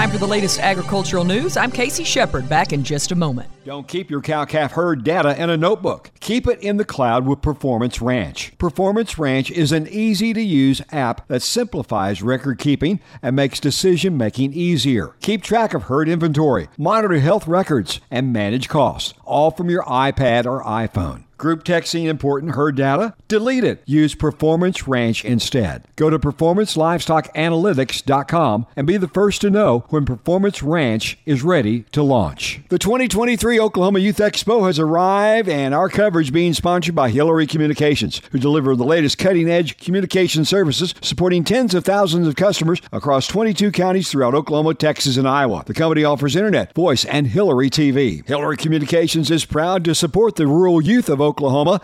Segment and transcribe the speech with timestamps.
[0.00, 1.58] Time for the latest agricultural news.
[1.58, 3.50] I'm Casey Shepard, back in just a moment.
[3.66, 6.10] Don't keep your cow calf herd data in a notebook.
[6.20, 8.56] Keep it in the cloud with Performance Ranch.
[8.56, 14.16] Performance Ranch is an easy to use app that simplifies record keeping and makes decision
[14.16, 15.16] making easier.
[15.20, 20.46] Keep track of herd inventory, monitor health records, and manage costs, all from your iPad
[20.46, 21.24] or iPhone.
[21.40, 23.14] Group texting important herd data?
[23.26, 23.82] Delete it.
[23.86, 25.88] Use Performance Ranch instead.
[25.96, 32.02] Go to performancelivestockanalytics.com and be the first to know when Performance Ranch is ready to
[32.02, 32.60] launch.
[32.68, 38.20] The 2023 Oklahoma Youth Expo has arrived and our coverage being sponsored by Hilliary Communications,
[38.32, 43.72] who deliver the latest cutting-edge communication services supporting tens of thousands of customers across 22
[43.72, 45.62] counties throughout Oklahoma, Texas, and Iowa.
[45.64, 48.26] The company offers internet, voice, and Hilliary TV.
[48.26, 51.29] Hilliary Communications is proud to support the rural youth of Oklahoma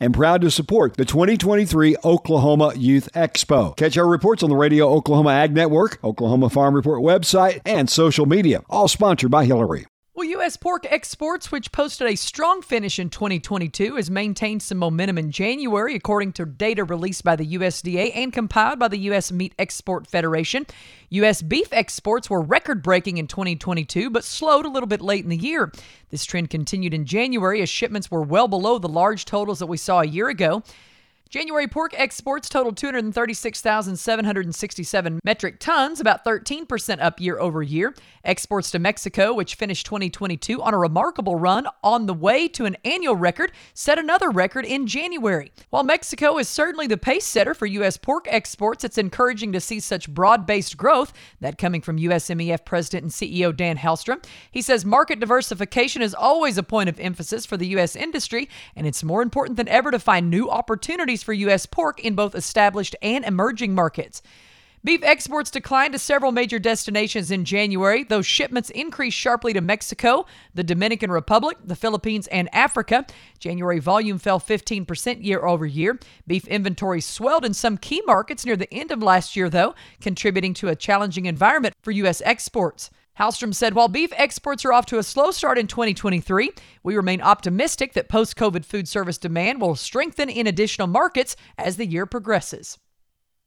[0.00, 3.76] and proud to support the 2023 Oklahoma Youth Expo.
[3.76, 8.26] Catch our reports on the Radio Oklahoma Ag Network, Oklahoma Farm Report website, and social
[8.26, 9.86] media, all sponsored by Hilliary.
[10.24, 10.56] U.S.
[10.56, 15.94] pork exports, which posted a strong finish in 2022, has maintained some momentum in January,
[15.94, 19.30] according to data released by the USDA and compiled by the U.S.
[19.30, 20.66] Meat Export Federation.
[21.10, 21.42] U.S.
[21.42, 25.36] beef exports were record breaking in 2022, but slowed a little bit late in the
[25.36, 25.72] year.
[26.10, 29.76] This trend continued in January as shipments were well below the large totals that we
[29.76, 30.62] saw a year ago.
[31.34, 37.92] January pork exports totaled 236,767 metric tons, about 13% up year over year.
[38.22, 42.76] Exports to Mexico, which finished 2022 on a remarkable run on the way to an
[42.84, 45.50] annual record, set another record in January.
[45.70, 47.96] While Mexico is certainly the pace setter for U.S.
[47.96, 53.02] pork exports, it's encouraging to see such broad based growth, that coming from USMEF President
[53.02, 54.24] and CEO Dan Halstrom.
[54.52, 57.96] He says market diversification is always a point of emphasis for the U.S.
[57.96, 61.66] industry, and it's more important than ever to find new opportunities for U.S.
[61.66, 64.22] pork in both established and emerging markets.
[64.84, 70.26] Beef exports declined to several major destinations in January, though shipments increased sharply to Mexico,
[70.52, 73.06] the Dominican Republic, the Philippines, and Africa.
[73.38, 75.98] January volume fell 15% year over year.
[76.26, 80.52] Beef inventory swelled in some key markets near the end of last year, though, contributing
[80.52, 82.20] to a challenging environment for U.S.
[82.22, 82.90] exports.
[83.18, 86.50] Halstrom said while beef exports are off to a slow start in 2023,
[86.82, 91.76] we remain optimistic that post COVID food service demand will strengthen in additional markets as
[91.76, 92.76] the year progresses.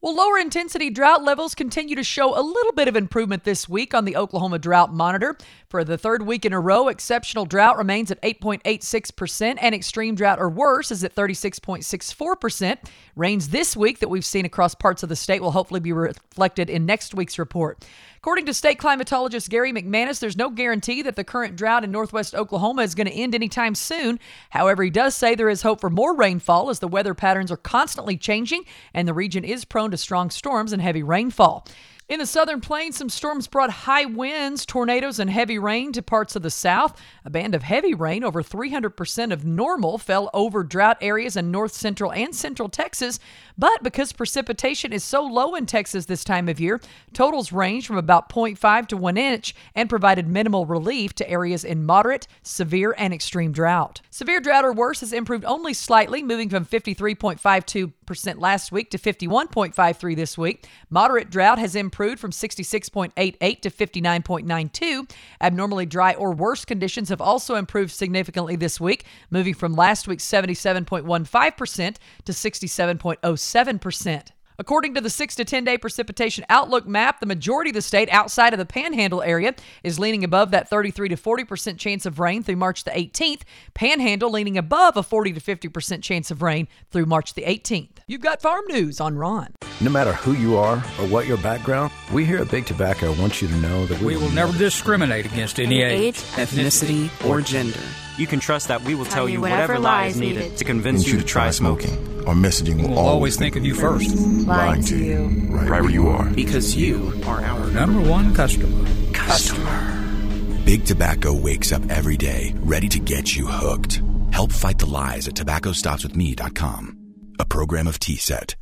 [0.00, 3.94] Well, lower intensity drought levels continue to show a little bit of improvement this week
[3.94, 5.36] on the Oklahoma Drought Monitor.
[5.68, 10.38] For the third week in a row, exceptional drought remains at 8.86%, and extreme drought
[10.38, 12.78] or worse is at 36.64%.
[13.16, 16.70] Rains this week that we've seen across parts of the state will hopefully be reflected
[16.70, 17.84] in next week's report.
[18.18, 22.34] According to state climatologist Gary McManus, there's no guarantee that the current drought in northwest
[22.34, 24.18] Oklahoma is going to end anytime soon.
[24.50, 27.56] However, he does say there is hope for more rainfall as the weather patterns are
[27.56, 31.66] constantly changing and the region is prone to strong storms and heavy rainfall.
[32.08, 36.34] In the southern plains, some storms brought high winds, tornadoes, and heavy rain to parts
[36.34, 36.98] of the south.
[37.22, 41.74] A band of heavy rain, over 300% of normal, fell over drought areas in north
[41.74, 43.20] central and central Texas.
[43.58, 46.80] But because precipitation is so low in Texas this time of year,
[47.12, 51.84] totals range from about 0.5 to 1 inch and provided minimal relief to areas in
[51.84, 54.00] moderate, severe, and extreme drought.
[54.08, 60.16] Severe drought or worse has improved only slightly, moving from 53.52% last week to 51.53
[60.16, 60.66] this week.
[60.88, 65.10] Moderate drought has improved improved from 66.88 to 59.92.
[65.40, 70.24] Abnormally dry or worse conditions have also improved significantly this week, moving from last week's
[70.24, 74.37] 77.15% to 67.07%.
[74.60, 78.08] According to the 6 to 10 day precipitation outlook map, the majority of the state
[78.10, 79.54] outside of the panhandle area
[79.84, 83.42] is leaning above that 33 to 40% chance of rain through March the 18th.
[83.74, 87.98] Panhandle leaning above a 40 to 50% chance of rain through March the 18th.
[88.08, 89.54] You've got farm news on Ron.
[89.80, 93.40] No matter who you are or what your background, we here at Big Tobacco want
[93.40, 97.78] you to know that we, we will never discriminate against any age, ethnicity, or gender.
[98.18, 101.06] You can trust that we will tell, tell you whatever, whatever lies needed to convince
[101.06, 102.26] you, you to try smoking.
[102.26, 104.12] Our messaging will we'll always think of you first.
[104.44, 106.28] Lying to you, right, right where you are.
[106.30, 108.84] Because you are our number one customer.
[109.12, 110.64] Customer.
[110.64, 114.02] Big Tobacco wakes up every day ready to get you hooked.
[114.32, 116.98] Help fight the lies at tobaccostopswithme.com.
[117.38, 118.56] A program of TSET.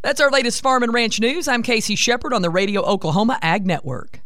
[0.00, 1.46] That's our latest farm and ranch news.
[1.46, 4.20] I'm Casey Shepard on the Radio Oklahoma Ag Network.